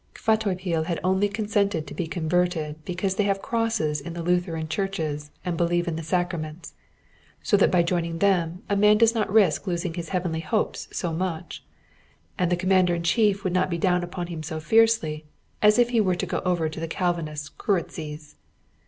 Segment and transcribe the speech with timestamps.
[0.15, 5.29] Kvatopil had only consented to be converted because they have crosses in the Lutheran churches
[5.45, 6.73] and believe in the sacraments,
[7.43, 11.13] so that by joining them a man does not risk losing his heavenly hopes so
[11.13, 11.63] much,
[12.35, 15.23] and the Commander in chief would not be down upon him so fiercely
[15.61, 18.33] as if he were to go over to the Calvinist Kuruczes.